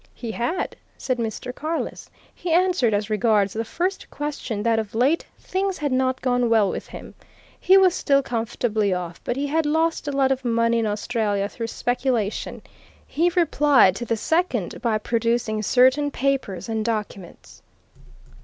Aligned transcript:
"He 0.15 0.31
had," 0.31 0.75
said 0.97 1.19
Mr. 1.19 1.53
Carless. 1.53 2.09
"He 2.33 2.51
answered 2.51 2.91
as 2.91 3.11
regards 3.11 3.53
the 3.53 3.63
first 3.63 4.09
question 4.09 4.63
that 4.63 4.79
of 4.79 4.95
late 4.95 5.27
things 5.37 5.77
had 5.77 5.91
not 5.91 6.23
gone 6.23 6.49
well 6.49 6.71
with 6.71 6.87
him. 6.87 7.13
He 7.59 7.77
was 7.77 7.93
still 7.93 8.23
comfortably 8.23 8.95
off, 8.95 9.23
but 9.23 9.35
he 9.35 9.45
had 9.45 9.67
lost 9.67 10.07
a 10.07 10.11
lot 10.11 10.31
of 10.31 10.43
money 10.43 10.79
in 10.79 10.87
Australia 10.87 11.47
through 11.47 11.67
speculation. 11.67 12.63
He 13.05 13.29
replied 13.35 13.95
to 13.97 14.05
the 14.05 14.17
second 14.17 14.81
by 14.81 14.97
producing 14.97 15.61
certain 15.61 16.09
papers 16.09 16.67
and 16.67 16.83
documents." 16.83 17.61